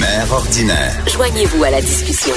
[0.00, 0.94] Mère ordinaire.
[1.06, 2.34] Joignez-vous à la discussion.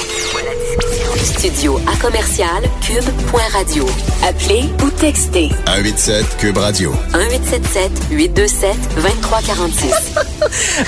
[1.23, 3.85] Studio à commercial cube.radio.
[4.27, 6.91] Appelez ou textez 187 Cube Radio.
[7.13, 9.93] 1877 827 2346.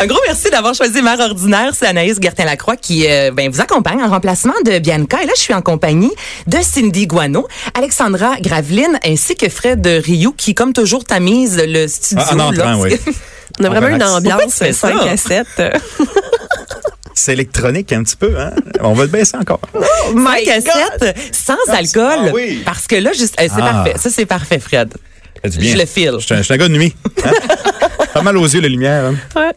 [0.02, 1.72] Un gros merci d'avoir choisi Mère Ordinaire.
[1.74, 5.24] C'est Anaïs Gertin-Lacroix qui euh, ben, vous accompagne en remplacement de Bianca.
[5.24, 6.12] Et là, je suis en compagnie
[6.48, 12.26] de Cindy Guano, Alexandra Graveline ainsi que Fred Rioux qui, comme toujours, tamise le studio.
[12.28, 13.00] Ah, en entrant, oui.
[13.62, 15.10] On a vraiment une ambiance fais 5 ça?
[15.10, 15.48] à 7.
[17.14, 18.52] C'est électronique un petit peu, hein?
[18.80, 19.60] On va le baisser encore.
[20.14, 22.30] Mike à 7, sans alcool.
[22.30, 22.62] Ah oui.
[22.66, 23.72] Parce que là, juste, euh, c'est Ah.
[23.74, 23.94] parfait.
[23.98, 24.94] Ça, c'est parfait, Fred.
[25.44, 25.72] Bien.
[25.74, 26.14] Je le file.
[26.20, 26.94] Je suis un, gars de nuit.
[27.26, 27.32] hein?
[28.14, 29.06] Pas mal aux yeux, la lumière.
[29.38, 29.52] hein?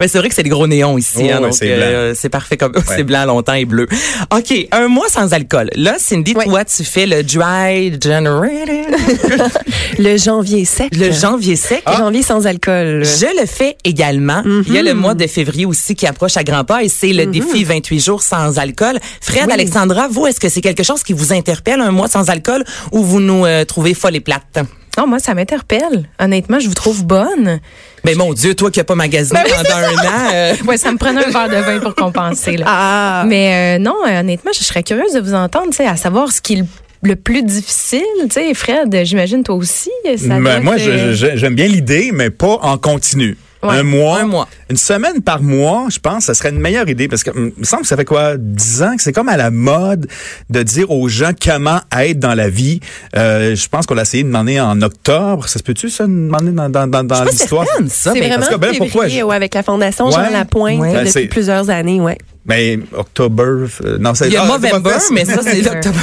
[0.00, 2.14] Ben, c'est vrai que c'est des gros néons ici, Oh, hein, ouais, donc c'est euh,
[2.14, 3.86] c'est parfait comme c'est blanc longtemps et bleu.
[4.34, 5.68] OK, un mois sans alcool.
[5.74, 6.44] Là, Cindy, Ouais.
[6.46, 8.56] toi, tu fais le dry January,
[9.98, 10.94] Le janvier sec.
[10.96, 11.82] le janvier sec.
[11.86, 13.04] Le janvier sans alcool.
[13.04, 14.42] Je le fais également.
[14.66, 17.12] Il y a le mois de février aussi qui approche à grands pas et c'est
[17.12, 18.98] le défi 28 jours sans alcool.
[19.20, 19.52] Fred, Oui.
[19.52, 23.02] Alexandra, vous, est-ce que c'est quelque chose qui vous interpelle, un mois sans alcool, ou
[23.02, 24.60] vous nous euh, trouvez folle et plate?
[24.96, 26.08] Non, moi, ça m'interpelle.
[26.18, 27.60] Honnêtement, je vous trouve bonne.
[28.04, 30.30] Ben mon Dieu, toi qui n'as pas magasiné Ben oui, pendant un an.
[30.32, 32.56] euh, Ouais, ça me prenait un verre de vin pour compenser.
[32.56, 32.64] Là.
[32.68, 33.24] Ah.
[33.26, 36.30] Mais euh, non, euh, honnêtement, je serais curieuse de vous entendre, tu sais, à savoir
[36.32, 36.64] ce qui est
[37.02, 38.00] le, plus difficile.
[38.22, 39.90] Tu sais, Fred, j'imagine toi aussi.
[40.16, 43.36] Ça Ben, moi, euh, j'aime bien l'idée, mais pas en continu.
[43.62, 43.78] Ouais.
[43.78, 44.48] Un mois, Un mois.
[44.70, 47.60] une semaine par mois, je pense, ça serait une meilleure idée parce que hum, il
[47.60, 50.06] me semble que ça fait quoi, dix ans que c'est comme à la mode
[50.50, 52.80] de dire aux gens comment être dans la vie.
[53.16, 55.48] Euh, je pense qu'on l'a essayé de demander en octobre.
[55.48, 57.66] Ça se peut-tu ça, de demander dans, dans, dans, dans l'histoire?
[57.88, 60.30] c'est mais- vraiment parce que, ben, pourquoi je- ouais, avec la Fondation Jean.
[60.30, 61.04] Lapointe Ouais.
[61.04, 62.18] depuis plusieurs années, ouais.
[62.48, 63.42] Mais octobre,
[63.84, 65.98] euh, non, c'est Il y a ah, Movember, mais ça, c'est l'octobre.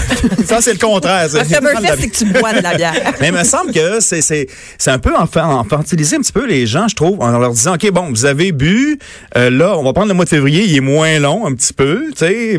[0.46, 1.30] ça c'est le contraire.
[1.30, 2.94] c'est- Oktoberfest, c'est que tu bois de la bière.
[3.22, 6.66] Mais il me semble que c'est c'est c'est un peu infantiliser un petit peu les
[6.68, 9.00] gens, je trouve, en leur disant ok bon vous avez bu,
[9.38, 11.74] euh, là on va prendre le mois de février, il est moins long un petit
[11.74, 12.58] peu, tu sais,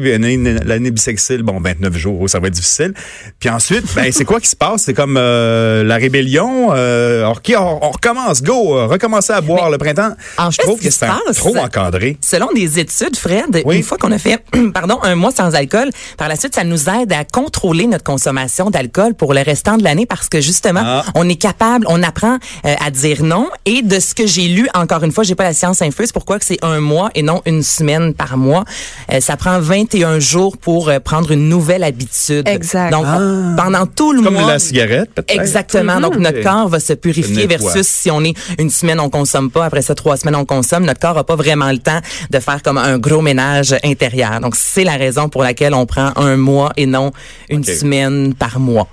[0.64, 2.94] l'année bissextile, bon 29 jours ça va être difficile.
[3.38, 4.82] Puis ensuite ben c'est quoi qui se passe?
[4.84, 9.68] C'est comme euh, la rébellion, euh, ok on, on recommence, go, euh, recommencer à boire
[9.70, 10.14] le printemps.
[10.38, 11.06] en je trouve que c'est
[11.36, 12.16] trop encadré.
[12.24, 13.73] Selon des études, Fred, Oui.
[13.76, 14.42] Une fois qu'on a fait
[14.74, 18.70] pardon, un mois sans alcool, par la suite, ça nous aide à contrôler notre consommation
[18.70, 21.04] d'alcool pour le restant de l'année parce que justement, Ah.
[21.14, 23.48] on est capable, on apprend euh, à dire non.
[23.64, 26.38] Et de ce que j'ai lu, encore une fois, j'ai pas la science infuse, pourquoi
[26.38, 28.64] que c'est un mois et non une semaine par mois?
[29.12, 32.48] Euh, ça prend 21 jours pour euh, prendre une nouvelle habitude.
[32.48, 32.90] Exact.
[32.90, 34.46] Donc, on- pendant tout le Comme mois.
[34.52, 35.40] la cigarette peut-être.
[35.40, 36.00] Exactement.
[36.00, 36.44] Donc, notre Ok.
[36.44, 39.64] corps va se purifier versus si on est une semaine, on consomme pas.
[39.66, 40.84] Après ça, trois semaines, on consomme.
[40.84, 44.40] Notre corps a pas vraiment le temps de faire comme un gros ménage intérieur.
[44.40, 47.12] Donc, c'est la raison pour laquelle on prend un mois et non
[47.48, 48.88] une semaine par mois.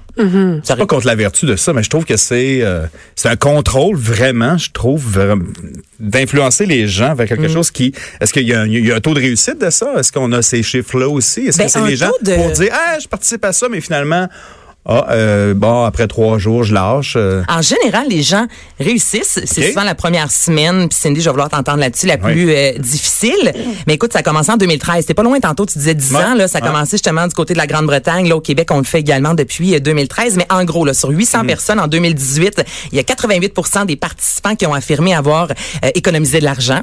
[0.63, 3.35] Ça pas contre la vertu de ça, mais je trouve que c'est euh, c'est un
[3.37, 5.19] contrôle vraiment, je trouve,
[5.99, 7.29] d'influencer les gens vers Mm.
[7.29, 7.93] quelque chose qui.
[8.19, 9.93] Est-ce qu'il y, a un- il y a un taux de réussite de ça?
[9.97, 11.41] Est-ce qu'on a ces chiffres-là aussi?
[11.47, 13.67] Est-ce Ben, que c'est un les gens de- pour dire ah je participe à ça,
[13.69, 14.27] mais finalement
[14.85, 17.13] ah euh, bon après trois jours je lâche.
[17.15, 17.43] euh.
[17.47, 18.47] En général, les gens
[18.79, 19.39] réussissent.
[19.45, 20.89] C'est souvent la première semaine.
[20.89, 22.31] Puis Cindy, je vais vouloir t'entendre là-dessus, la Oui.
[22.33, 23.53] plus euh, difficile.
[23.87, 25.01] Mais écoute, ça a commencé en 2013.
[25.01, 25.65] C'était pas loin tantôt.
[25.67, 26.23] Tu disais 10 Ouais.
[26.23, 26.33] ans.
[26.33, 26.67] Là, ça a Ouais.
[26.67, 28.27] commencé justement du côté de la Grande-Bretagne.
[28.27, 30.35] Là, au Québec, on le fait également depuis euh, 2013.
[30.37, 31.15] Mais en gros, là, sur Mm.
[31.17, 35.49] 800 personnes en 2018, il y a 88% des participants qui ont affirmé avoir
[35.85, 36.81] euh, économisé de l'argent.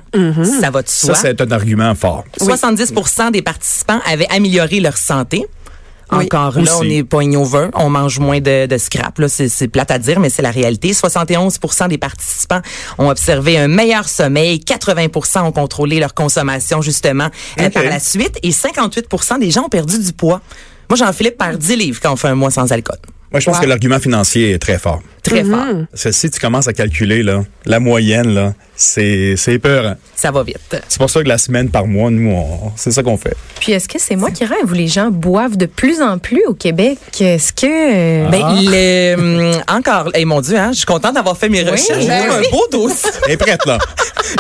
[0.61, 1.15] Ça va de Ça soi.
[1.17, 2.25] c'est un argument fort.
[2.41, 5.45] 70% des participants avaient amélioré leur santé.
[6.13, 6.25] Oui.
[6.25, 6.73] Encore là, Aussi.
[6.81, 9.19] on est pas over, on mange moins de, de scrap.
[9.19, 10.93] Là, c'est, c'est plate à dire, mais c'est la réalité.
[10.93, 12.61] 71% des participants
[12.99, 14.59] ont observé un meilleur sommeil.
[14.67, 17.29] 80% ont contrôlé leur consommation justement
[17.61, 20.41] euh, par la suite, et 58% des gens ont perdu du poids.
[20.89, 22.99] Moi, Jean-Philippe perd 10 livres quand on fait un mois sans alcool.
[23.31, 23.63] Moi je pense Wow.
[23.65, 25.03] que l'argument financier est très fort.
[25.29, 25.85] Très fort.
[25.91, 29.97] Parce que si tu commences à calculer là, la moyenne là, c'est c'est peur.
[30.15, 30.77] Ça va vite.
[30.89, 33.37] C'est pour ça que la semaine par mois, nous, on- c'est ça qu'on fait.
[33.61, 36.43] Puis est-ce que c'est moi qui rêve ou les gens boivent de plus en plus
[36.47, 36.99] au Québec?
[37.21, 37.67] Est-ce que...
[37.67, 39.15] euh, Ben, le,
[39.55, 42.07] hum, encore, eh mon Dieu, hein, je suis contente d'avoir fait mes recherches.
[42.07, 42.47] ben J'ai un oui.
[42.51, 43.11] beau dossier.
[43.27, 43.79] Elle est prête là.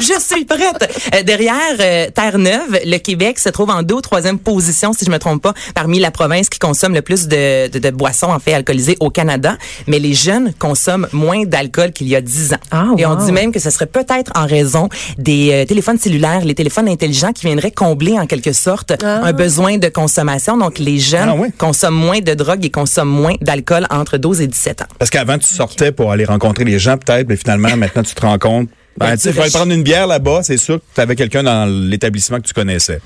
[0.01, 1.09] Je suis prête.
[1.15, 5.11] Euh, derrière euh, Terre-Neuve, le Québec se trouve en deux ou troisième position, si je
[5.11, 8.39] me trompe pas, parmi la province qui consomme le plus de, de, de boissons en
[8.39, 9.57] fait alcoolisées au Canada.
[9.87, 10.78] Mais les jeunes consomment
[11.13, 12.59] moins d'alcool qu'il y a dix ans.
[12.71, 14.89] Ah, Et on dit même que ce serait peut-être en raison
[15.19, 19.79] des euh, téléphones cellulaires, les téléphones intelligents qui viendraient combler en quelque sorte un besoin
[19.79, 20.57] de consommation.
[20.57, 21.49] Donc les jeunes Ah oui.
[21.57, 24.87] consomment moins de drogue et consomment moins d'alcool entre 12 et 17 ans.
[24.99, 28.21] Parce qu'avant, tu sortais pour aller rencontrer les gens, peut-être, mais finalement, maintenant, tu te
[28.21, 28.69] rends compte.
[28.97, 31.43] Ben, tu sais, faut aller prendre une bière là-bas, c'est sûr que tu avais quelqu'un
[31.45, 33.01] dans l'établissement que tu connaissais.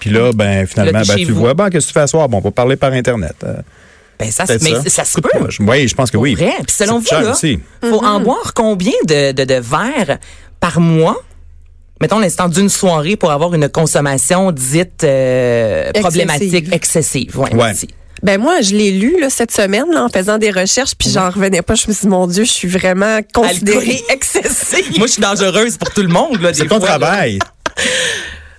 [0.00, 1.38] Puis là, ben, finalement, Là, ben, tu vous.
[1.40, 2.28] vois, ben, qu'est-ce que tu fais à soir?
[2.28, 3.34] Bon, on va parler par Internet.
[3.44, 3.56] Euh,
[4.18, 5.28] Ben ça, mais ça se peut.
[5.60, 6.34] Oui, je pense que oui.
[6.34, 6.52] vrai.
[6.66, 7.58] Puis selon vous, aussi.
[7.82, 10.18] faut en boire combien de, de, de verres
[10.60, 11.16] par mois?
[12.00, 16.00] Mettons l'instant d'une soirée pour avoir une consommation dite euh, Excessive.
[16.02, 17.38] problématique, excessive.
[17.38, 17.66] Ouais, Ouais.
[17.66, 17.88] merci.
[18.22, 21.28] Ben moi, je l'ai lu là, cette semaine là, en faisant des recherches, puis j'en
[21.30, 21.74] revenais pas.
[21.74, 24.04] Je me suis dit, mon Dieu, je suis vraiment considérée Alcoolique.
[24.10, 24.96] excessive.
[24.98, 26.40] Moi, je suis dangereuse pour tout le monde.
[26.40, 27.26] là, C'est ton fois, là.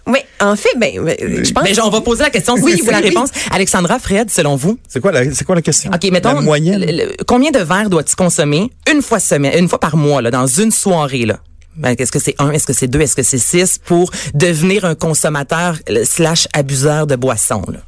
[0.08, 1.64] Oui, en fait, ben, ben, je pense.
[1.64, 3.06] Ben, on va poser la question, Oui, oui, la oui.
[3.06, 3.30] réponse.
[3.50, 4.78] Alexandra, Fred, selon vous?
[4.88, 5.92] C'est quoi, la- c'est quoi la question?
[5.94, 6.80] OK, mettons, La moyenne?
[6.86, 10.30] le- le- combien de verres dois-tu consommer une fois semaine, une fois par mois, là,
[10.30, 11.40] dans une soirée, là?
[11.76, 14.86] Ben, est-ce que c'est un, est-ce que c'est deux, est-ce que c'est six pour devenir
[14.86, 17.80] un consommateur euh, slash abuseur de boissons, là?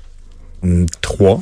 [0.63, 1.41] Hum, Trois.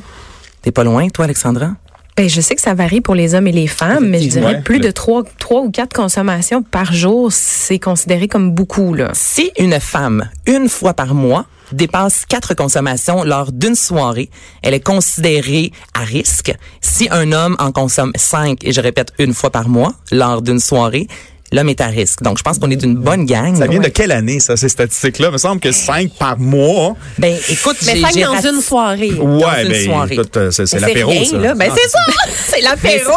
[0.62, 1.70] T'es pas loin, toi, Alexandra?
[2.16, 4.54] Ben, je sais que ça varie pour les hommes et les femmes, mais je dirais
[4.54, 4.62] Ouais.
[4.62, 9.10] plus de trois, trois ou quatre consommations par jour, c'est considéré comme beaucoup, là.
[9.12, 14.30] Si une femme, une fois par mois, dépasse quatre consommations lors d'une soirée,
[14.62, 16.54] elle est considérée à risque.
[16.80, 20.60] Si un homme en consomme cinq, et je répète, une fois par mois, lors d'une
[20.60, 21.08] soirée,
[21.52, 22.22] l'homme est à risque.
[22.22, 23.54] Donc, je pense qu'on est d'une bonne gang.
[23.56, 23.84] Ça vient Ouais.
[23.86, 25.28] de quelle année, ça, ces statistiques-là?
[25.28, 26.96] Il me semble que cinq par mois.
[27.18, 29.12] Ben, écoute, mais j'ai- cinq j'ai dans rat- une soirée.
[29.12, 30.14] Ouais, une ben, soirée.
[30.14, 31.36] écoute, euh, c'est l'apéro, ça.
[31.38, 31.54] là.
[31.54, 31.98] Ben, Ah, c'est ça.
[32.56, 33.12] C'est l'apéro.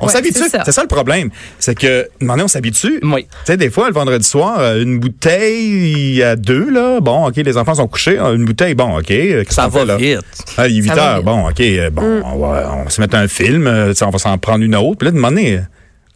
[0.00, 0.40] On Ouais, s'habitue.
[0.64, 0.82] c'est ça.
[0.82, 1.30] Le problème.
[1.60, 2.98] C'est que, maintenant, on s'habitue.
[3.04, 3.22] Oui.
[3.24, 6.98] Tu sais, des fois, le vendredi soir, euh, une bouteille à deux, là.
[7.00, 8.18] Bon, OK, les enfants sont couchés.
[8.18, 9.12] euh, Une bouteille, bon, OK.
[9.48, 9.96] Ça va là?
[9.96, 10.18] vite.
[10.56, 11.22] Ah, il est 8 Ça va heures.
[11.22, 11.62] Bon, OK.
[11.92, 13.70] bon, on, va, on va se mettre un film.
[13.90, 14.98] tu sais, on va s'en prendre une autre.
[14.98, 15.18] Puis là, de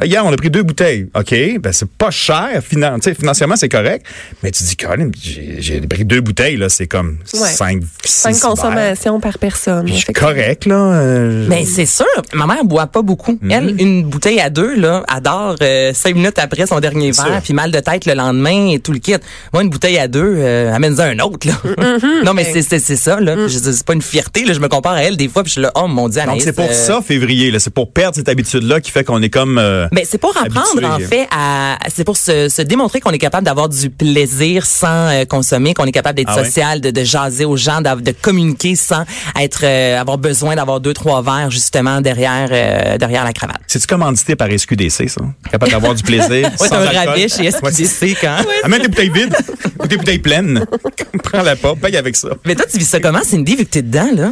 [0.05, 1.09] Hier, on a pris deux bouteilles.
[1.15, 2.49] OK, ben c'est pas cher.
[2.63, 4.05] Finan financièrement, c'est correct.
[4.43, 6.69] Mais tu dis, Colin, j'ai j'ai pris deux bouteilles, là.
[6.69, 7.49] C'est comme Ouais.
[7.49, 9.89] cinq, Cinq six consommations par personne.
[9.89, 10.29] effectivement.
[10.29, 10.75] correct, là.
[10.75, 12.05] euh, Ben c'est sûr.
[12.35, 13.39] Ma mère boit pas beaucoup.
[13.41, 13.51] Mhm.
[13.51, 17.41] Elle, une bouteille à deux, là, adore euh, cinq minutes après son dernier C'est verre,
[17.43, 19.15] puis mal de tête le lendemain et tout le kit.
[19.55, 21.47] Moi, une bouteille à deux, euh, amène-en un autre.
[21.49, 21.55] Là.
[21.97, 22.25] Mhm.
[22.25, 23.19] non, mais c'est c'est c'est ça.
[23.21, 23.35] Là.
[23.47, 24.45] Dis, c'est pas une fierté.
[24.45, 24.53] Là.
[24.53, 26.21] Je me compare à elle des fois, puis je suis là, oh mon dieu.
[26.27, 27.59] Donc, c'est pour euh, ça, février, là.
[27.59, 29.59] C'est pour perdre cette habitude-là qui fait qu'on est comme.
[29.87, 30.87] Euh, Ben, c'est pour apprendre, habitué.
[30.87, 35.09] en fait, à, c'est pour se, se démontrer qu'on est capable d'avoir du plaisir sans
[35.09, 36.45] euh, consommer, qu'on est capable d'être Ah ouais?
[36.45, 39.05] social, de, de jaser aux gens, de communiquer sans
[39.41, 43.61] être, euh, avoir besoin d'avoir deux, trois verres, justement, derrière, euh, derrière la cravate.
[43.67, 45.23] C'est-tu commandité par SQDC, ça?
[45.51, 46.51] Capable d'avoir du plaisir.
[46.61, 47.15] Ouais, sans alcool?
[47.17, 48.37] Ouais, c'est- SQDC quand?
[48.65, 49.35] Amène tes bouteilles vides
[49.79, 50.65] ou tes bouteilles pleines.
[51.23, 52.29] Prends la pas, paye avec ça.
[52.45, 54.31] Mais toi, tu vis ça comment, Cindy, vu que t'es dedans, là?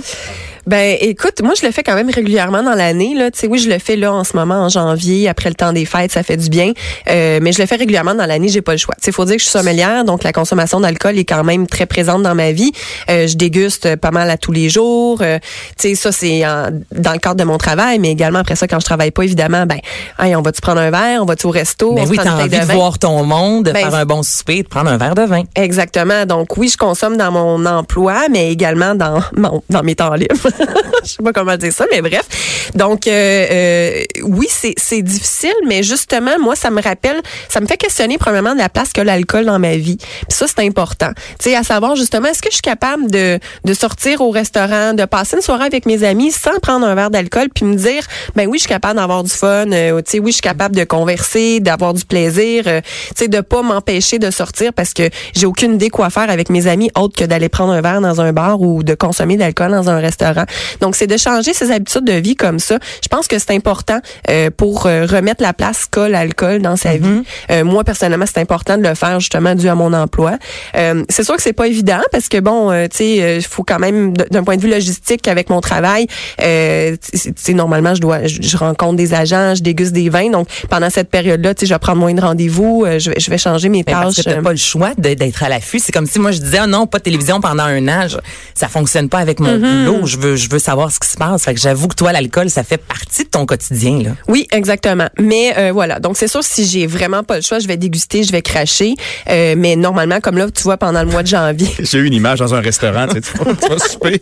[0.66, 3.14] Ben, écoute, moi, je le fais quand même régulièrement dans l'année.
[3.14, 5.55] Là, tu sais, oui, je le fais là en ce moment en janvier, après le
[5.55, 6.72] temps des fêtes, ça fait du bien.
[7.11, 8.94] Euh, mais je le fais régulièrement dans l'année, j'ai pas le choix.
[8.96, 11.66] Tu sais, faut dire que je suis sommelière, donc la consommation d'alcool est quand même
[11.66, 12.72] très présente dans ma vie.
[13.11, 15.19] Euh, je déguste pas mal à tous les jours.
[15.22, 15.38] Euh,
[15.78, 18.67] tu sais, ça c'est en- dans le cadre de mon travail, mais également après ça,
[18.67, 19.78] quand je travaille pas, évidemment, ben,
[20.19, 22.49] hey, on va-tu prendre un verre, on va-tu au resto, Ben on oui, t'as envie
[22.58, 25.22] de voir ton monde, de Ben, faire un bon souper, de prendre un verre de
[25.22, 25.43] vin.
[25.56, 26.25] Exactement.
[26.26, 30.34] Donc oui, je consomme dans mon emploi, mais également dans mon, dans mes temps libres.
[31.05, 32.71] je sais pas comment dire ça, mais bref.
[32.75, 37.77] Donc euh, euh, oui, c'est difficile, mais justement moi ça me rappelle, ça me fait
[37.77, 39.96] questionner premièrement de la place que l'alcool dans ma vie.
[39.96, 41.11] Puis ça c'est important.
[41.39, 44.94] Tu sais à savoir justement est-ce que je suis capable de de sortir au restaurant,
[44.94, 48.05] de passer une soirée avec mes amis sans prendre un verre d'alcool puis me dire
[48.34, 50.77] ben oui, je suis capable d'avoir du fun, euh, tu sais oui, je suis capable
[50.77, 55.08] de converser, d'avoir du plaisir, euh, tu sais de pas m'empêcher de sortir parce que
[55.34, 58.20] j'ai aucune idée quoi faire avec mes amis autre que d'aller prendre un verre dans
[58.20, 60.44] un bar ou de consommer de l'alcool dans un restaurant.
[60.81, 62.79] Donc c'est de changer ses habitudes de vie comme ça.
[63.03, 66.96] Je pense que c'est important euh, pour euh, remettre la place qu'a l'alcool dans sa
[66.96, 67.22] vie.
[67.51, 70.39] Euh, moi personnellement, c'est important de le faire justement dû à mon emploi.
[70.77, 73.63] Euh, c'est sûr que c'est pas évident parce que bon, euh, tu sais, il faut
[73.65, 76.06] quand même d'un point de vue logistique avec mon travail,
[76.41, 80.31] euh, tu sais normalement je dois je, je rencontre des agents, je déguste des vins.
[80.31, 83.17] Donc pendant cette période-là, tu sais, je vais prendre moins de rendez-vous, euh, je vais
[83.19, 84.24] je vais changer mes Mais parce tâches.
[84.24, 85.79] que t'as euh, pas le choix d'être à l'affût.
[85.79, 88.06] C'est comme si moi je disais, ah non, pas de télévision pendant un an.
[88.08, 88.17] Je-
[88.55, 89.84] ça fonctionne pas avec mon Mm-hmm.
[89.84, 90.06] boulot.
[90.06, 91.44] Je veux, veux, je veux savoir ce qui se passe.
[91.44, 94.10] Fait que j'avoue que toi, l'alcool, ça fait partie de ton quotidien, là.
[94.29, 95.08] Oui, exactement.
[95.19, 98.22] Mais euh, voilà, donc c'est sûr si j'ai vraiment pas le choix, je vais déguster,
[98.22, 98.94] je vais cracher.
[99.31, 101.69] Euh, mais normalement, comme là, tu vois, pendant le mois de janvier.
[101.81, 104.20] J'ai eu une image dans un restaurant, tu sais, tu vas, tu vas souper.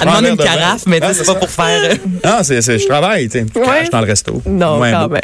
[0.00, 0.44] Elle demande une de vin.
[0.44, 1.90] carafe, mais tu Ah, sais, c'est pas pour faire.
[1.92, 3.46] euh, Ah, c'est, c'est, je travaille, tu sais.
[3.54, 3.88] Je Ouais.
[3.92, 4.42] dans le resto.
[4.46, 5.14] Non, Moins quand beau.
[5.14, 5.20] même.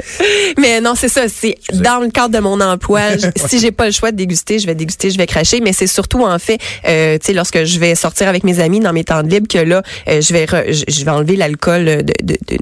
[0.59, 1.23] Mais non, c'est ça.
[1.29, 3.17] C'est dans le cadre de mon emploi.
[3.17, 5.61] je- si j'ai pas le choix de déguster, je vais déguster, je vais cracher.
[5.61, 8.81] Mais c'est surtout en fait, euh, tu sais, lorsque je vais sortir avec mes amis
[8.81, 11.37] dans mes temps de libre, que là, euh, je vais re- je, je vais enlever
[11.37, 12.57] l'alcool de, de, de,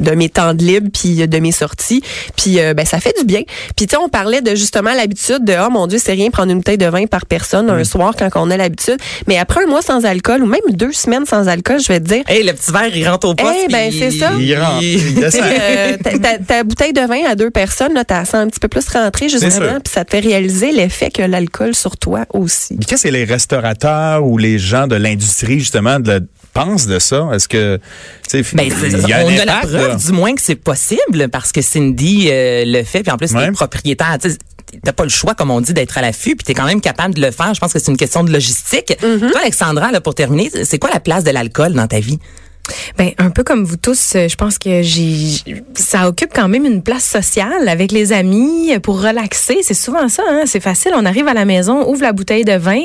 [0.00, 2.02] de mes temps de libre puis de mes sorties.
[2.36, 3.42] Puis euh, ben ça fait du bien.
[3.76, 6.50] Puis tu sais, on parlait de justement l'habitude de oh mon dieu, c'est rien prendre
[6.50, 8.96] une bouteille de vin par personne un soir quand on a l'habitude.
[9.28, 12.06] Mais après un mois sans alcool ou même deux semaines sans alcool, je vais te
[12.08, 12.24] dire.
[12.28, 13.54] Hey, le petit verre, il rentre au poste.
[13.64, 14.32] Eh ben, puis c'est ça.
[14.38, 18.24] Il rentre, il euh, ta, ta- ta bouteille de vin à deux personnes, là, t'as
[18.24, 19.40] sens un petit peu plus rentrer sûr.
[19.40, 22.76] justement, puis ça te fait réaliser l'effet que l'alcool sur toi aussi.
[22.76, 27.28] Puis Qu'est-ce que les restaurateurs ou les gens de l'industrie, justement, de, pensent de ça?
[27.32, 27.78] Est-ce que,
[28.28, 29.94] tu sais, Ben, y a on a la preuve, là.
[29.96, 33.46] du moins, que c'est possible parce que Cindy euh, le fait, puis en plus, Ouais.
[33.46, 34.16] t'es propriétaire.
[34.20, 34.38] tu sais,
[34.82, 37.12] T'as pas le choix, comme on dit, d'être à l'affût, puis t'es quand même capable
[37.14, 37.52] de le faire.
[37.52, 38.96] Je pense que c'est une question de logistique.
[39.02, 39.30] Mm-hmm.
[39.30, 42.18] Toi, Alexandra, là, pour terminer, c'est quoi la place de l'alcool dans ta vie?
[42.98, 46.64] Ben un peu comme vous tous, euh, je pense que j'ai ça occupe quand même
[46.64, 49.58] une place sociale avec les amis euh, pour relaxer.
[49.62, 50.42] C'est souvent ça, hein?
[50.46, 50.92] c'est facile.
[50.94, 52.82] On arrive à la maison, ouvre la bouteille de vin,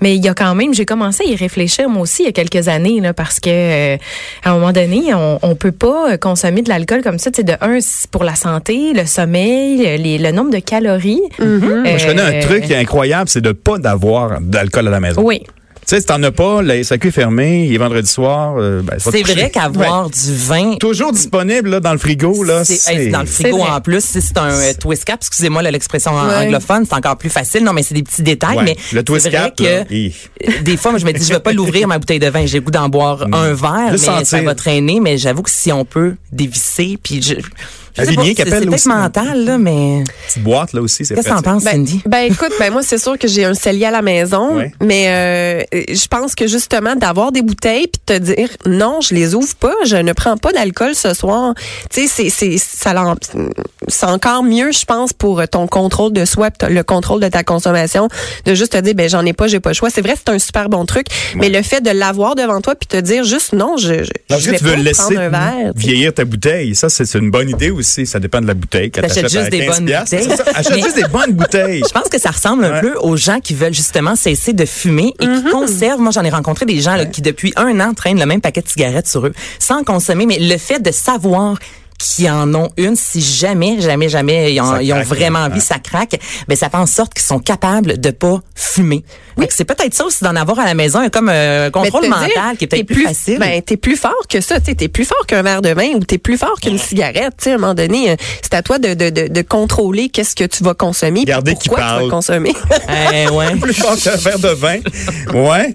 [0.00, 2.28] mais il y a quand même, j'ai commencé à y réfléchir moi aussi il y
[2.28, 3.96] a quelques années là, parce que euh,
[4.44, 7.30] à un moment donné, on, on peut pas consommer de l'alcool comme ça.
[7.30, 11.22] Tu sais, de un c'est pour la santé, le sommeil, les, le nombre de calories.
[11.38, 14.90] Moi, je connais un Euh, truc qui est incroyable, c'est de pas d'avoir d'alcool à
[14.90, 15.22] la maison.
[15.22, 15.42] Oui.
[15.92, 18.80] Tu sais, si t'en as pas, la SAQ est fermée, il est vendredi soir, euh,
[18.80, 20.10] ben, C'est vrai qu'avoir Ouais.
[20.10, 22.64] du vin Toujours disponible là, dans le frigo, là.
[22.64, 24.02] C'est hey, dans le frigo en plus.
[24.02, 26.46] Si c'est un euh, twist cap, excusez-moi là, l'expression Ouais.
[26.46, 27.62] anglophone, c'est encore plus facile.
[27.62, 28.56] Non, mais c'est des petits détails.
[28.56, 28.64] Ouais.
[28.64, 31.40] Mais Le twist c'est vrai cap, que des fois, moi, je me dis, je vais
[31.40, 32.46] pas l'ouvrir ma bouteille de vin.
[32.46, 34.98] J'ai le goût d'en boire un verre, mais ça va traîner.
[34.98, 37.34] Mais j'avoue que si on peut dévisser, puis je,
[37.94, 38.88] pas, qui c'est appelle c'est aussi.
[38.88, 42.02] mental là, mais Petite boîte, là aussi, c'est qu'est-ce que t'en penses, Ben, Cindy?
[42.06, 44.72] ben écoute, ben moi c'est sûr que j'ai un cellier à la maison, Ouais.
[44.82, 49.14] mais euh, je pense que justement d'avoir des bouteilles puis de te dire non, je
[49.14, 51.54] les ouvre pas, je ne prends pas d'alcool ce soir.
[51.90, 52.92] Tu sais, c'est c'est ça
[53.88, 58.08] c'est encore mieux, je pense, pour ton contrôle de soi, le contrôle de ta consommation,
[58.44, 59.90] de juste te dire ben j'en ai pas, j'ai pas le choix.
[59.90, 61.06] C'est vrai, c'est un super bon truc,
[61.36, 64.46] mais le fait de l'avoir devant toi puis te dire juste non, je je, je
[64.46, 65.72] que vais tu veux pas laisser prendre un verre.
[65.74, 66.74] vieillir ta bouteille.
[66.74, 67.81] Ça, c'est c'est une bonne idée aussi.
[67.82, 68.90] Ça dépend de la bouteille.
[68.90, 70.16] T'achètes juste à des 15 bonnes piastres.
[70.16, 70.38] bouteilles.
[70.54, 71.82] Achète Mais- juste des bonnes bouteilles.
[71.88, 72.80] Je pense que ça ressemble un Ouais.
[72.80, 76.00] peu aux gens qui veulent justement cesser de fumer et qui conservent.
[76.00, 78.62] Moi, j'en ai rencontré des gens là, qui, depuis un an, traînent le même paquet
[78.62, 80.26] de cigarettes sur eux sans consommer.
[80.26, 81.58] Mais le fait de savoir
[82.02, 85.50] qu'ils en ont une, si jamais, jamais, jamais, ils ont, ils ont vraiment hein.
[85.50, 86.18] envie, ça craque,
[86.48, 89.04] ben ça fait en sorte qu'ils sont capables de pas fumer.
[89.38, 92.02] Fait que C'est peut-être ça aussi d'en avoir à la maison, comme euh, un contrôle
[92.02, 93.38] Mais te mental dire, qui est peut-être plus, facile.
[93.38, 94.60] Ben, t'es plus fort que ça.
[94.60, 97.32] Tu t'es plus fort qu'un verre de vin ou t'es plus fort qu'une cigarette.
[97.38, 100.10] Tu sais, à un moment donné, euh, c'est à toi de, de, de, de contrôler
[100.10, 101.20] qu'est-ce que tu vas consommer.
[101.20, 102.04] Regardez qui pourquoi tu parle.
[102.04, 102.52] vas consommer.
[103.14, 103.56] Eh, ouais.
[103.60, 104.76] Plus fort qu'un verre de vin.
[105.32, 105.74] Ouais.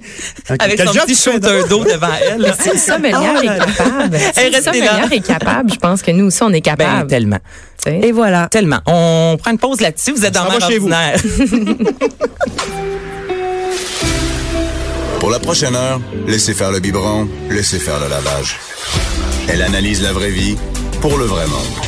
[0.60, 2.42] Avec Quel son petit shooter d'eau devant elle.
[2.42, 2.54] là.
[2.60, 5.16] Si le sommelière est capable, si Hey, le restez sommelière là.
[5.16, 7.08] est capable, je pense que nous aussi on est Ben, capable.
[7.08, 7.40] tellement.
[7.86, 8.48] Et voilà.
[8.52, 8.80] Tellement.
[8.86, 10.12] On prend une pause là-dessus.
[10.12, 10.90] Vous êtes dans Mère va chez vous.
[15.20, 18.58] Pour la prochaine heure, laissez faire le biberon, laissez faire le lavage.
[19.48, 20.56] Elle analyse la vraie vie
[21.02, 21.87] pour le vrai monde.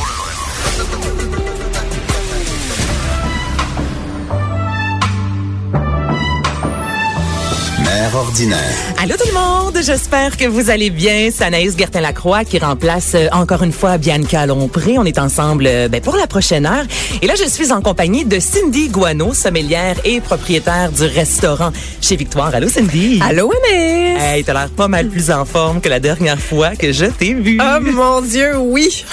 [7.90, 8.94] Mère ordinaire.
[9.02, 11.30] Allô tout le monde, j'espère que vous allez bien.
[11.34, 14.96] C'est Anaïs Gertin-Lacroix qui remplace euh, encore une fois Bianca Lompré.
[14.96, 16.84] On est ensemble euh, ben, pour la prochaine heure.
[17.20, 22.14] Et là, je suis en compagnie de Cindy Guano, sommelière et propriétaire du restaurant chez
[22.14, 22.54] Victoire.
[22.54, 23.18] Allô Cindy?
[23.28, 24.22] Allô, Anaïs?
[24.22, 27.34] Hey, t'as l'air pas mal plus en forme que la dernière fois que je t'ai
[27.34, 27.58] vue.
[27.60, 29.04] Oh mon Dieu, oui.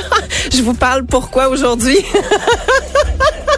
[0.50, 1.98] je vous parle pourquoi aujourd'hui?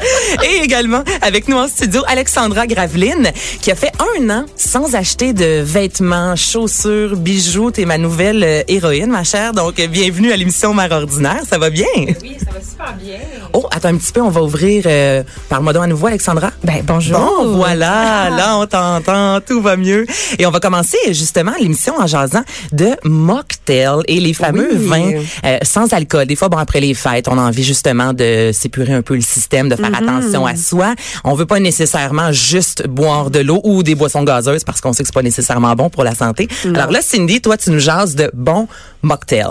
[0.45, 3.31] Et également avec nous en studio Alexandra Graveline
[3.61, 7.71] qui a fait un an sans acheter de vêtements, chaussures, bijoux.
[7.71, 9.53] T'es ma nouvelle euh, héroïne, ma chère.
[9.53, 11.41] Donc euh, bienvenue à l'émission Mère ordinaire.
[11.49, 11.85] Ça va bien?
[11.97, 13.19] Oui, ça va super bien.
[13.53, 14.85] Oh, attends un petit peu, on va ouvrir.
[14.87, 16.51] Euh, Parle-moi donc à nouveau, Alexandra.
[16.63, 17.19] Ben bonjour.
[17.19, 20.07] Bon, voilà, là on t'entend, tout va mieux.
[20.39, 22.43] Et on va commencer justement l'émission en jasant
[22.73, 24.87] de mocktail et les fameux Oui.
[24.87, 25.13] vins
[25.45, 26.27] euh, sans alcool.
[26.27, 29.21] Des fois, bon, après les fêtes, on a envie justement de s'épurer un peu le
[29.21, 30.95] système, de faire attention à soi.
[31.25, 35.03] On veut pas nécessairement juste boire de l'eau ou des boissons gazeuses parce qu'on sait
[35.03, 36.49] que c'est pas nécessairement bon pour la santé.
[36.65, 38.67] Alors là, Cindy, toi, tu nous jases de bons
[39.03, 39.45] mocktails.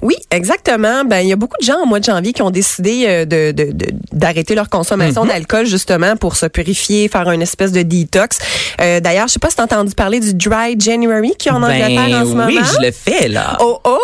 [0.00, 1.04] Oui, exactement.
[1.04, 3.24] Ben, il y a beaucoup de gens au mois de janvier qui ont décidé euh,
[3.24, 7.82] de, de- de- d'arrêter leur consommation d'alcool justement pour se purifier, faire une espèce de
[7.82, 8.38] détox.
[8.80, 12.20] Euh, D'ailleurs, je sais pas si t'as entendu parler du Dry January qui en Angleterre
[12.20, 12.46] en ce moment.
[12.46, 13.56] Ben oui, je le fais là.
[13.60, 13.98] Oh, oh,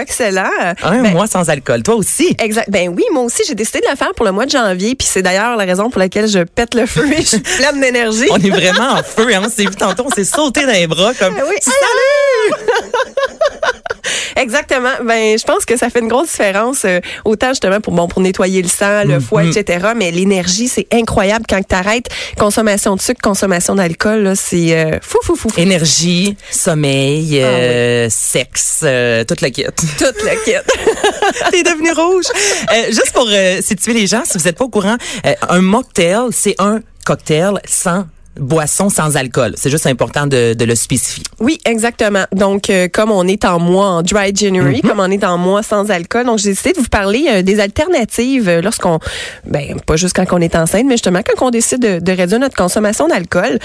[0.00, 0.50] excellent.
[0.82, 1.82] Un Ben, mois sans alcool.
[1.82, 2.34] Toi aussi?
[2.38, 2.68] Exact.
[2.70, 4.94] Ben oui, moi aussi, j'ai décidé de le faire pour le mois de janvier.
[4.94, 7.80] Puis c'est d'ailleurs la raison pour laquelle je pète le feu et je suis pleine
[7.80, 8.26] d'énergie.
[8.30, 9.28] On est vraiment en feu.
[9.34, 9.42] Hein?
[9.44, 11.34] On s'est vu tantôt, on s'est sauté dans les bras comme.
[11.34, 11.56] Oui.
[11.60, 12.64] Salut!
[14.36, 14.90] Exactement.
[15.04, 18.20] Ben, je pense que ça fait une grosse différence, euh, autant justement pour bon pour
[18.22, 19.88] nettoyer le sang, le foie, etc.
[19.96, 22.06] Mais l'énergie, c'est incroyable quand tu arrêtes
[22.38, 24.22] consommation de sucre, consommation d'alcool.
[24.22, 25.60] là, C'est euh, fou, fou, fou, fou.
[25.60, 29.64] Énergie, sommeil, Ah euh, sexe, euh, toute la kit.
[29.98, 30.52] Toute la kit.
[31.50, 32.24] T'es devenu rouge.
[32.72, 35.60] Euh, juste pour euh, situer les gens, si vous n'êtes pas au courant, euh, un
[35.60, 38.04] mocktail, c'est un cocktail sans
[38.38, 39.54] boisson, sans alcool.
[39.56, 41.24] C'est juste important de, de le spécifier.
[41.40, 42.24] Oui, exactement.
[42.32, 45.62] Donc, euh, comme on est en mois en dry January, comme on est en mois
[45.62, 48.98] sans alcool, donc j'ai décidé de vous parler euh, des alternatives euh, lorsqu'on,
[49.46, 52.40] ben pas juste quand on est enceinte, mais justement quand on décide de, de réduire
[52.40, 53.58] notre consommation d'alcool.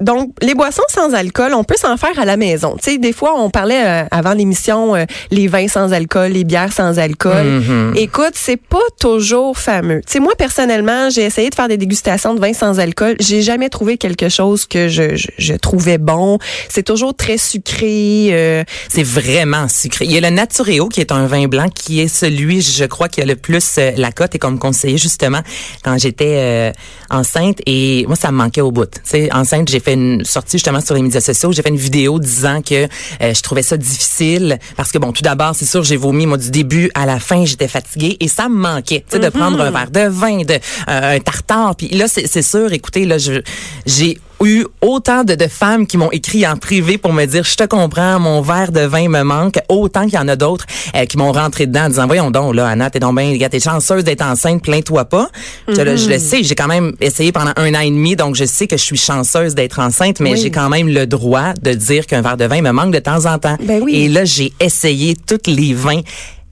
[0.00, 2.76] Donc, les boissons sans alcool, on peut s'en faire à la maison.
[2.76, 6.44] Tu sais, des fois, on parlait euh, avant l'émission euh, les vins sans alcool, les
[6.44, 7.62] bières sans alcool.
[7.96, 10.00] Écoute, c'est pas toujours fameux.
[10.06, 13.16] Tu sais, moi personnellement, j'ai essayé de faire des dégustations de vins sans alcool.
[13.20, 16.38] J'ai jamais trouvé quelque chose que je, je, je trouvais bon.
[16.68, 18.28] C'est toujours très sucré.
[18.32, 20.04] euh, C'est vraiment sucré.
[20.04, 23.08] Il y a le Natureo qui est un vin blanc qui est celui, je crois,
[23.08, 25.40] qui a le plus euh, la cote et comme conseiller justement
[25.82, 26.72] quand j'étais euh,
[27.10, 28.86] enceinte et moi ça me manquait au bout.
[28.86, 31.76] Tu sais, enceinte, j'ai fait une sortie justement sur les médias sociaux, j'ai fait une
[31.76, 35.84] vidéo disant que euh, je trouvais ça difficile parce que bon, tout d'abord, c'est sûr,
[35.84, 39.16] j'ai vomi moi du début à la fin, j'étais fatiguée et ça me manquait, tu
[39.16, 41.76] sais, de prendre un verre de vin, de euh, un tartare.
[41.76, 46.46] Puis là, c'est sûr, écoutez, là, j'ai eu autant de, de femmes qui m'ont écrit
[46.46, 50.04] en privé pour me dire je te comprends mon verre de vin me manque autant
[50.04, 52.68] qu'il y en a d'autres euh, qui m'ont rentré dedans en disant voyons donc là
[52.68, 55.28] Anna t'es donc bien gars, t'es chanceuse d'être enceinte plains-toi pas
[55.68, 58.36] je, le- je le sais j'ai quand même essayé pendant un an et demi donc
[58.36, 60.40] je sais que je suis chanceuse d'être enceinte mais Oui.
[60.42, 63.24] j'ai quand même le droit de dire qu'un verre de vin me manque de temps
[63.24, 63.94] en temps Ben oui.
[63.96, 66.00] et là j'ai essayé tous les vins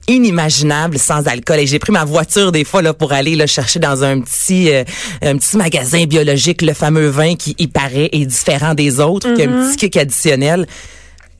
[0.07, 1.59] inimaginable sans alcool.
[1.59, 4.71] Et j'ai pris ma voiture des fois là pour aller là chercher dans un petit
[4.73, 4.83] euh,
[5.21, 9.43] un petit magasin biologique le fameux vin qui y paraît est différent des autres qui
[9.43, 10.67] a un petit kick additionnel.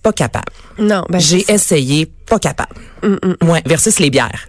[0.04, 0.52] Pas capable.
[0.78, 2.76] Non, ben, j'ai essayé pas capable.
[3.44, 4.48] Ouais versus les bières.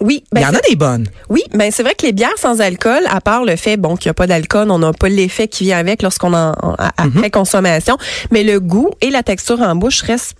[0.00, 1.06] Oui, il ben, y en a des bonnes.
[1.28, 4.08] Oui, ben c'est vrai que les bières sans alcool, à part le fait bon qu'il
[4.08, 6.92] n'y a pas d'alcool, on n'a pas l'effet qui vient avec lorsqu'on en en- a-
[6.96, 7.96] après consommation,
[8.32, 10.34] mais le goût et la texture en bouche restent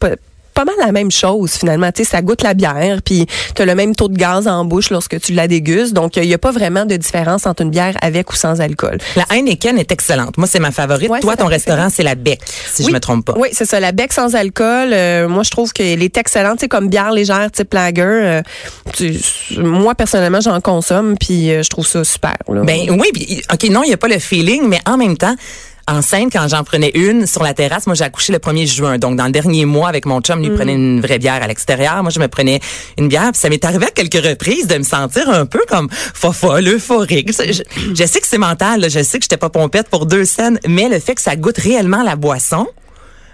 [0.54, 1.90] pas, pas mal la même chose finalement.
[1.92, 4.64] Tu sais, ça goûte la bière, puis tu as le même taux de gaz en
[4.64, 5.92] bouche lorsque tu la dégustes.
[5.92, 8.99] Donc il n'y a pas vraiment de différence entre une bière avec ou sans alcool.
[9.16, 12.40] la Heineken est excellente moi c'est ma favorite Ouais, toi ton restaurant c'est la Bec
[12.73, 12.88] si Oui.
[12.88, 13.80] je me trompe pas Oui, c'est ça.
[13.80, 16.58] La bec sans alcool, euh, moi, je trouve qu'elle est excellente.
[16.60, 18.02] C'est comme bière légère type lager.
[18.02, 18.43] euh,
[18.93, 19.19] tu-
[19.58, 22.34] moi, personnellement, j'en consomme, puis euh, je trouve ça super.
[22.49, 22.62] là.
[22.62, 25.34] Ben oui, puis, ok, non, il n'y a pas le feeling, mais en même temps,
[25.88, 28.99] enceinte, quand j'en prenais une sur la terrasse, moi j'ai accouché le 1er juin.
[28.99, 30.54] Donc dans le dernier mois avec mon chum, lui Mm.
[30.56, 32.02] prenait une vraie bière à l'extérieur.
[32.02, 32.60] Moi je me prenais
[32.99, 33.30] une bière.
[33.32, 37.30] Puis ça m'est arrivé à quelques reprises de me sentir un peu comme fofolle, euphorique.
[37.32, 40.06] Je, je- je sais que c'est mental, là, je sais que j'étais pas pompette pour
[40.06, 42.66] deux scènes, mais le fait que ça goûte réellement la boisson,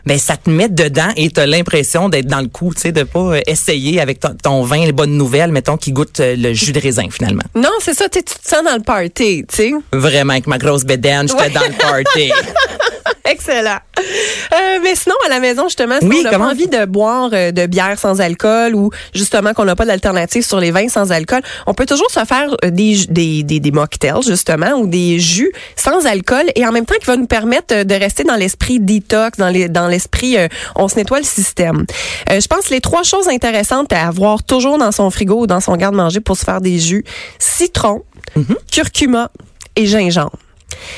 [0.06, 3.02] ben ça te met dedans et t'as l'impression d'être dans le coup, tu sais, de
[3.02, 6.52] pas euh, essayer avec ton, ton vin les bonnes nouvelles, mettons qui goûte euh, le
[6.52, 7.42] jus de raisin finalement.
[7.54, 8.08] Non, c'est ça.
[8.08, 9.72] tu te sens dans le party, tu sais.
[9.92, 11.50] Vraiment avec ma grosse bédaine, j'étais Ouais.
[11.50, 12.30] dans le party.
[13.24, 13.78] Excellent.
[13.98, 17.52] Euh, mais sinon, à la maison, justement, si Oui, on pas envie de boire euh,
[17.52, 21.40] de bière sans alcool ou justement qu'on n'a pas d'alternative sur les vins sans alcool,
[21.66, 26.06] on peut toujours se faire des, des, des, des mocktails, justement, ou des jus sans
[26.06, 29.48] alcool et en même temps qui va nous permettre de rester dans l'esprit detox, dans
[29.48, 31.84] les- dans l'esprit euh, on se nettoie le système.
[32.30, 35.46] Euh, je pense que les trois choses intéressantes à avoir toujours dans son frigo ou
[35.46, 37.04] dans son garde-manger pour se faire des jus,
[37.38, 38.02] citron,
[38.36, 38.56] Mm-hmm.
[38.70, 39.30] curcuma
[39.76, 40.38] et gingembre.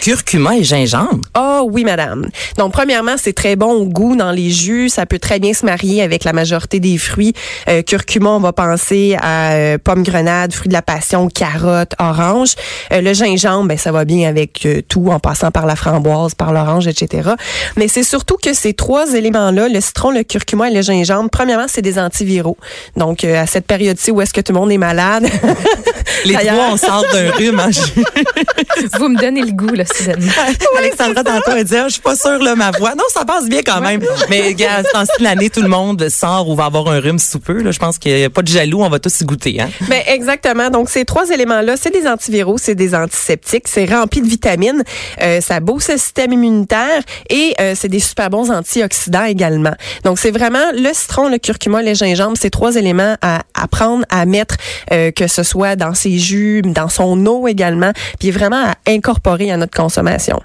[0.01, 1.21] Curcuma et gingembre.
[1.37, 2.29] Oh oui, madame.
[2.59, 4.89] Donc, premièrement, c'est très bon au goût dans les jus.
[4.89, 7.33] Ça peut très bien se marier avec la majorité des fruits.
[7.69, 12.55] Euh, curcuma, on va penser à euh, pomme grenade, fruits de la passion, carotte, orange.
[12.93, 16.35] Euh, le gingembre, ben, ça va bien avec euh, tout, en passant par la framboise,
[16.35, 17.31] par l'orange, etc.
[17.77, 21.67] Mais c'est surtout que ces trois éléments-là, le citron, le curcuma et le gingembre, premièrement,
[21.69, 22.57] c'est des antiviraux.
[22.97, 25.27] Donc, euh, à cette période-ci où est-ce que tout le monde est malade,
[26.25, 27.59] Les trois, on sort d'un rhume.
[27.61, 27.71] hein.
[28.99, 29.72] Vous me donnez le goût.
[29.75, 30.33] Là, soudainement.
[30.79, 32.95] Alexandra tantôt elle dit je suis pas sûre là ma voix.
[32.95, 34.01] Non, ça passe bien quand même.
[34.31, 37.41] Mais gars, dans cette l'année tout le monde sort ou va avoir un rhume sous
[37.41, 39.61] peu là, je pense qu'il n'y a pas de jaloux, on va tous y goûter
[39.61, 39.71] hein.
[39.89, 40.71] Ben exactement.
[40.71, 44.83] Donc ces trois éléments-là, c'est des antiviraux, c'est des antiseptiques, c'est rempli de vitamines,
[45.21, 49.75] euh, ça booste le système immunitaire et euh, c'est des super bons antioxydants également.
[50.05, 54.05] Donc c'est vraiment le citron, le curcuma, le gingembre, ces trois éléments à, à prendre,
[54.11, 54.57] à mettre,
[54.93, 59.51] euh, que ce soit dans ses jus, dans son eau également, puis vraiment à incorporer
[59.51, 60.41] à notre consommation.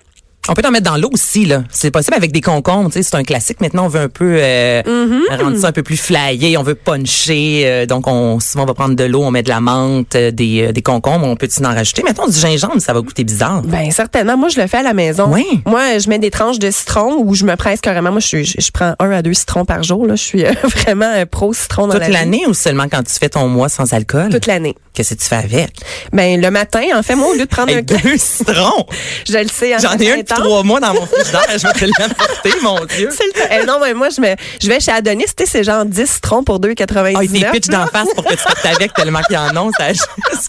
[0.50, 1.64] On peut en mettre dans l'eau aussi, là.
[1.70, 2.90] C'est possible avec des concombres.
[2.94, 3.60] C'est un classique.
[3.60, 5.42] Maintenant, on veut un peu euh, Mm-hmm.
[5.44, 6.58] rendre ça un peu plus flyé.
[6.58, 7.64] On veut puncher.
[7.66, 10.32] euh, donc, on, souvent, on va prendre de l'eau, on met de la menthe, euh,
[10.32, 11.26] des, des concombres.
[11.28, 12.02] On peut en rajouter?
[12.04, 13.62] Mettons du gingembre, ça va goûter bizarre.
[13.64, 14.38] Ben certainement.
[14.38, 15.26] Moi, je le fais à la maison.
[15.34, 15.46] Oui.
[15.66, 18.12] Moi, je mets des tranches de citron ou je me presse carrément.
[18.12, 20.06] Moi, je, je, je prends un à deux citrons par jour.
[20.08, 23.14] Là, je suis vraiment euh, pro citron dans Toute la l'année ou seulement quand tu
[23.16, 24.30] fais ton mois sans alcool?
[24.30, 24.76] Toute l'année.
[24.98, 25.70] Qu'est-ce que tu fais avec?
[26.12, 28.88] Ben le matin, en fait, moi, au lieu de prendre Hey, un deux citrons!
[29.30, 29.76] je le sais.
[29.80, 31.44] J'en ai un depuis trois mois dans mon frigidaire.
[31.52, 33.10] Je vais te l'apporter, mon Dieu.
[33.16, 33.48] C'est le temps.
[33.62, 36.10] Eh, non, mais moi, je, me, je vais chez Adonis, tu sais, c'est genre 10
[36.10, 37.14] citrons pour 2,99.
[37.16, 39.70] Ah, des pitch d'en face pour que tu partes avec tellement qu'il y en a.
[39.78, 40.08] Ça juste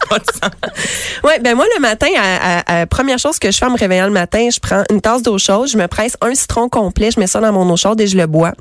[0.09, 0.51] pas de sens.
[1.25, 3.77] Ouais, ben moi le matin, à, à- à- première chose que je fais en me
[3.79, 7.11] réveillant le matin, je prends une tasse d'eau chaude, je me presse un citron complet,
[7.11, 8.53] je mets ça dans mon eau chaude et je le bois.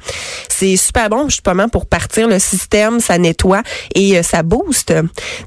[0.50, 3.62] C'est super bon justement pour partir le système, ça nettoie
[3.95, 4.91] et euh, ça booste.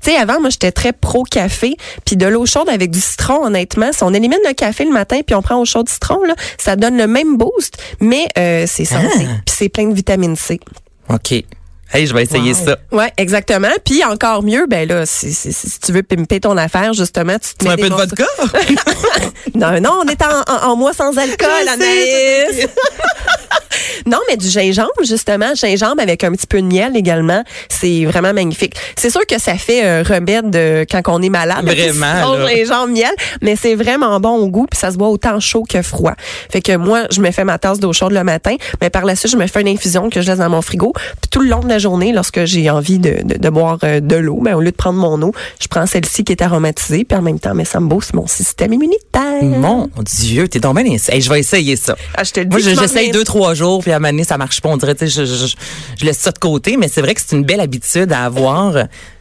[0.03, 3.44] Tu sais, avant moi j'étais très pro café, puis de l'eau chaude avec du citron,
[3.44, 6.34] honnêtement, si on élimine le café le matin puis on prend eau chaude citron là,
[6.58, 10.60] ça donne le même boost, mais euh, c'est santé, puis c'est plein de vitamine C.
[11.08, 11.44] OK.
[11.92, 12.76] Hey, je vais essayer ça.
[12.92, 13.68] Ouais, exactement.
[13.85, 17.55] Puis encore mieux, ben là, si, si- si tu veux pimper ton affaire, justement, tu
[17.55, 18.24] te mets un des peu de vodka?
[19.55, 22.66] Non, non, on est en, en, en mois sans alcool, Anaïs.
[24.07, 28.33] non, mais du gingembre, justement, gingembre avec un petit peu de miel également, c'est vraiment
[28.33, 28.74] magnifique.
[28.96, 31.64] C'est sûr que ça fait un remède euh, quand on est malade.
[31.64, 32.55] Vraiment, là.
[32.57, 33.11] gingembre, miel,
[33.42, 36.14] mais c'est vraiment bon au goût, puis ça se boit autant chaud que froid.
[36.50, 39.16] Fait que moi, je me fais ma tasse d'eau chaude le matin, mais par la
[39.16, 40.92] suite, je me fais une infusion que je laisse dans mon frigo.
[40.94, 43.98] Puis tout le long de la journée, lorsque j'ai envie de, de, de boire euh,
[44.00, 47.04] de l'eau, ben, au lieu de prendre mon eau, je prends celle-ci qui est aromatisée,
[47.04, 49.42] puis en même temps, mais ça me booste mon système immunitaire.
[49.42, 51.96] Mon Dieu, t'es tombé dans les- Hey, je vais essayer ça.
[52.14, 54.24] Ah, je te le dis, Moi, j'essaye deux, trois jours, puis à un moment donné,
[54.24, 54.68] ça marche pas.
[54.68, 57.60] On dirait, je, je laisse ça de côté, mais c'est vrai que c'est une belle
[57.60, 58.74] habitude à avoir.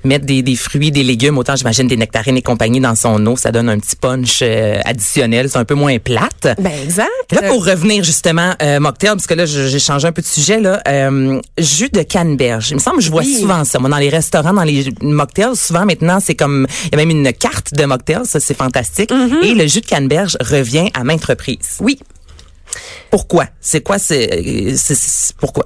[0.03, 3.35] Mettre des, des fruits, des légumes, autant j'imagine des nectarines et compagnie dans son eau,
[3.35, 5.49] ça donne un petit punch euh, additionnel.
[5.49, 6.55] C'est un peu moins plate.
[6.59, 7.09] Ben exact.
[7.31, 10.59] Là, pour revenir justement, euh, mocktail, parce que là, j'ai changé un peu de sujet,
[10.59, 12.69] là, euh, jus de canneberge.
[12.71, 13.37] Il me semble que je vois Oui.
[13.39, 13.79] souvent ça.
[13.79, 17.09] Moi, dans les restaurants, dans les mocktails, souvent maintenant, c'est comme, il y a même
[17.09, 19.11] une carte de mocktail, ça, c'est fantastique.
[19.43, 21.77] Et le jus de canneberge revient à maintes reprises.
[21.81, 21.99] Oui.
[23.09, 23.45] Pourquoi?
[23.59, 24.29] C'est quoi, c'est,
[25.39, 25.65] pourquoi?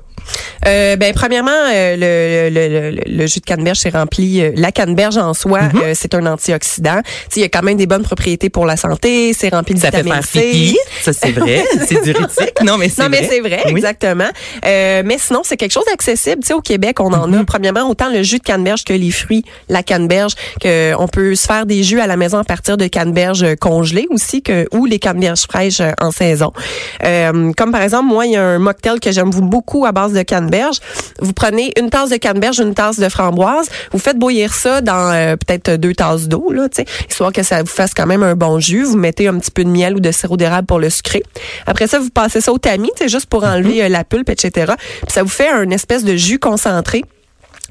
[0.66, 4.39] Euh, ben premièrement, euh, le, le, le, le jus de canneberge c'est rempli.
[4.42, 7.02] euh, la canneberge en soi, euh, c'est un antioxydant.
[7.36, 9.34] Il y a quand même des bonnes propriétés pour la santé.
[9.34, 10.78] C'est rempli de Ça fait faire pipi.
[11.02, 11.66] Ça, c'est vrai.
[11.89, 12.62] c'est diurétique.
[12.63, 13.20] Non, mais c'est Non, vrai.
[13.22, 13.72] mais c'est vrai, Oui.
[13.72, 14.30] exactement.
[14.66, 16.42] Euh, mais sinon, c'est quelque chose d'accessible.
[16.42, 19.12] Tu sais, au Québec, on en a premièrement autant le jus de canneberge que les
[19.12, 22.78] fruits, la canneberge, que on peut se faire des jus à la maison à partir
[22.78, 26.54] de canneberges euh, congelées aussi, que ou les canneberges fraîches en saison.
[27.03, 30.13] Euh, comme par exemple, moi, il y a un mocktail que j'aime beaucoup à base
[30.13, 30.77] de canneberge.
[31.19, 35.12] Vous prenez une tasse de canneberge, une tasse de framboise, vous faites bouillir ça dans
[35.12, 36.67] euh, peut-être deux tasses d'eau, là,
[37.10, 38.84] histoire que ça vous fasse quand même un bon jus.
[38.84, 41.23] Vous mettez un petit peu de miel ou de sirop d'érable pour le sucrer.
[41.65, 44.73] Après ça, vous passez ça au tamis, c'est juste pour enlever euh, la pulpe, etc.
[45.01, 47.03] Puis ça vous fait un espèce de jus concentré.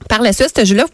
[0.09, 0.85] Par la suite, ce jus-là,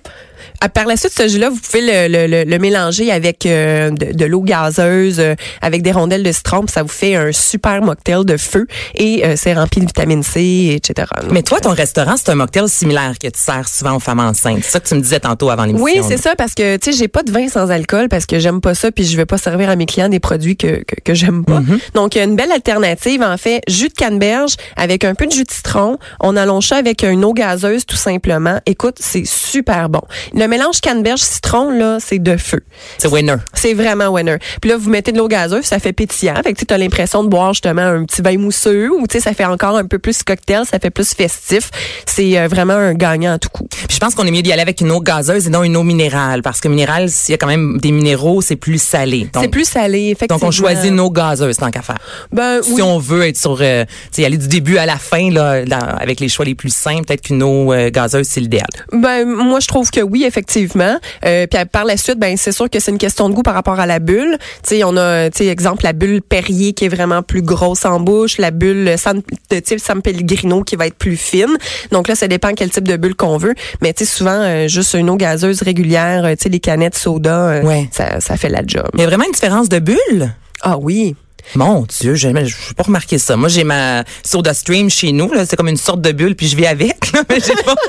[0.60, 3.90] à- par la suite, ce jus-là, vous pouvez le, le- le- le mélanger avec euh,
[3.90, 7.32] de, de l'eau gazeuse, euh, avec des rondelles de citron, puis ça vous fait un
[7.32, 11.08] super mocktail de feu et euh, c'est rempli de vitamine C, etc.
[11.30, 14.60] Mais toi, ton restaurant, c'est un mocktail similaire que tu sers souvent aux femmes enceintes.
[14.62, 15.84] C'est ça que tu me disais tantôt avant l'émission.
[15.84, 18.38] Oui, c'est ça, parce que, tu sais, j'ai pas de vin sans alcool parce que
[18.38, 20.96] j'aime pas ça, puis je vais pas servir à mes clients des produits que, que,
[21.04, 21.60] que j'aime pas.
[21.94, 25.26] Donc, il y a une belle alternative, en fait, jus de canneberge avec un peu
[25.26, 25.98] de jus de citron.
[26.20, 28.60] On allonge ça avec une eau gazeuse, tout simplement.
[28.66, 30.00] Écoute, c'est super bon.
[30.38, 32.60] Le mélange canneberge-citron, là, c'est de feu.
[32.98, 33.34] C'est winner.
[33.54, 34.36] C'est vraiment winner.
[34.60, 36.34] Puis là, vous mettez de l'eau gazeuse, ça fait pétillant.
[36.44, 39.20] Fait que tu as l'impression de boire justement un petit vin mousseux ou tu sais,
[39.20, 41.70] ça fait encore un peu plus cocktail, ça fait plus festif.
[42.06, 43.66] C'est euh, vraiment un gagnant à tout coup.
[43.68, 45.76] Puis je pense qu'on est mieux d'y aller avec une eau gazeuse et non une
[45.76, 46.42] eau minérale.
[46.42, 49.28] Parce que minérale, s'il y a quand même des minéraux, c'est plus salé.
[49.40, 50.38] C'est plus salé, effectivement.
[50.38, 51.98] donc on choisit une eau gazeuse tant qu'à faire.
[52.32, 52.82] Ben, Si oui.
[52.82, 55.78] on veut être sur, euh, tu sais, aller du début à la fin, là, dans-
[55.98, 58.68] avec les choix les plus simples, peut-être qu'une eau euh, gazeuse, c'est l'idéal.
[58.92, 60.96] Ben moi je trouve que oui effectivement.
[61.24, 63.54] Euh, puis par la suite ben c'est sûr que c'est une question de goût par
[63.54, 64.38] rapport à la bulle.
[64.62, 67.84] Tu sais on a tu sais exemple la bulle Perrier qui est vraiment plus grosse
[67.84, 71.56] en bouche, la bulle San, de type San Pellegrino qui va être plus fine.
[71.90, 74.68] Donc là ça dépend quel type de bulle qu'on veut, mais tu sais souvent euh,
[74.68, 77.88] juste une eau gazeuse régulière, euh, tu sais les canettes soda, euh, Ouais.
[77.92, 78.86] ça ça fait la job.
[78.94, 80.32] Il y a vraiment une différence de bulle?
[80.62, 81.16] Ah oui.
[81.54, 82.44] Mon Dieu, je n'ai
[82.76, 83.36] pas remarqué ça.
[83.36, 85.30] Moi, j'ai ma Soda Stream chez nous.
[85.48, 87.12] C'est comme une sorte de bulle, puis je vis avec.
[87.12, 87.74] là, mais j'ai pas...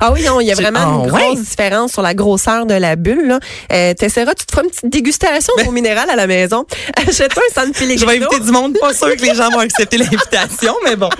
[0.00, 1.20] Ah oui, non, il y a vraiment Ah, une ouais?
[1.34, 3.26] grosse différence sur la grosseur de la bulle.
[3.28, 3.38] Là.
[3.72, 6.66] Euh, T'essaieras, tu te feras une petite dégustation au minéral à la maison.
[7.08, 8.76] Achète-toi un San Ben Je vais inviter du monde.
[8.80, 11.08] Pas sûr que les gens vont accepter l'invitation, mais bon.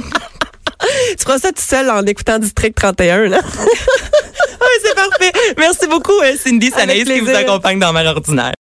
[1.16, 3.29] Tu feras ça tout seul en écoutant District 31.
[3.29, 3.40] Là.
[3.44, 5.33] Oui, c'est parfait.
[5.57, 8.55] Merci beaucoup, euh, Cindy Sanaïs, qui vous accompagne dans Mère ordinaire.